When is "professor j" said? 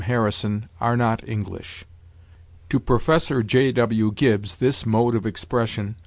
2.79-3.71